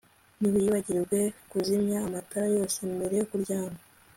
Ntiwibagirwe 0.39 1.19
kuzimya 1.51 1.97
amatara 2.07 2.47
yose 2.57 2.77
mbere 2.95 3.13
yo 3.19 3.25
kuryama 3.29 3.79